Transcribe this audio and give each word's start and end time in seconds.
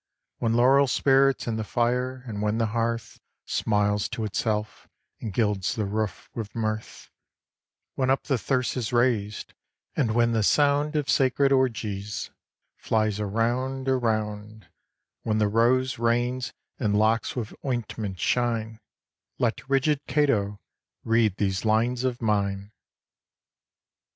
When 0.39 0.53
laurel 0.55 0.87
spirts 0.87 1.47
i' 1.47 1.55
th' 1.55 1.63
fire, 1.63 2.23
and 2.25 2.41
when 2.41 2.57
the 2.57 2.65
hearth 2.73 3.19
Smiles 3.45 4.09
to 4.09 4.23
itself, 4.25 4.87
and 5.19 5.31
gilds 5.31 5.75
the 5.75 5.85
roof 5.85 6.27
with 6.33 6.55
mirth; 6.55 7.11
When 7.93 8.09
up 8.09 8.23
the 8.23 8.37
Thyrse 8.39 8.75
is 8.75 8.91
raised, 8.91 9.53
and 9.95 10.15
when 10.15 10.31
the 10.31 10.41
sound 10.41 10.95
Of 10.95 11.07
sacred 11.07 11.51
orgies, 11.51 12.31
flies 12.77 13.19
A 13.19 13.27
round, 13.27 13.87
A 13.87 13.95
round; 13.95 14.69
When 15.21 15.37
the 15.37 15.47
rose 15.47 15.99
reigns, 15.99 16.51
and 16.79 16.97
locks 16.97 17.35
with 17.35 17.53
ointments 17.63 18.23
shine, 18.23 18.79
Let 19.37 19.69
rigid 19.69 20.07
Cato 20.07 20.59
read 21.03 21.35
these 21.37 21.63
lines 21.63 22.03
of 22.03 22.23
mine. 22.23 22.71